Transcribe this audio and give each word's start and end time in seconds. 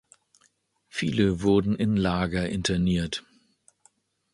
Viele 0.87 1.43
wurden 1.43 1.75
in 1.75 1.95
Lager 1.95 2.49
interniert. 2.49 3.23